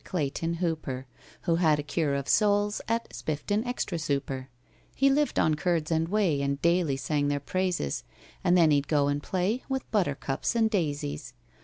CLAYTON 0.03 0.55
HOOPER, 0.55 1.05
Who 1.43 1.57
had 1.57 1.77
a 1.77 1.83
cure 1.83 2.15
of 2.15 2.27
souls 2.27 2.81
At 2.87 3.07
Spiffton 3.13 3.63
extra 3.67 3.99
Sooper. 3.99 4.47
He 4.95 5.11
lived 5.11 5.37
on 5.37 5.53
curds 5.53 5.91
and 5.91 6.07
whey, 6.09 6.41
And 6.41 6.59
daily 6.59 6.97
sang 6.97 7.27
their 7.27 7.39
praises, 7.39 8.03
And 8.43 8.57
then 8.57 8.71
he'd 8.71 8.87
go 8.87 9.09
and 9.09 9.21
play 9.21 9.63
With 9.69 9.83
buttercups 9.91 10.55
and 10.55 10.71
daisies. 10.71 11.35